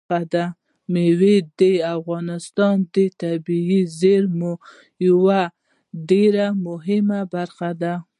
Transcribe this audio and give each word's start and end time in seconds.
مېوې 0.93 1.35
د 1.59 1.61
افغانستان 1.95 2.75
د 2.93 2.95
طبیعي 3.21 3.81
زیرمو 3.99 4.53
یوه 5.07 5.41
ډېره 6.09 6.45
مهمه 6.67 7.19
برخه 7.33 7.69
ده. 7.81 7.93